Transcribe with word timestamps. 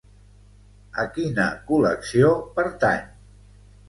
A 1.03 1.03
quina 1.17 1.45
col·lecció 1.67 2.31
pertany? 2.57 3.05